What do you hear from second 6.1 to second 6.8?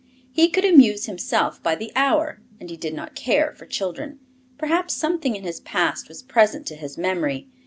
present to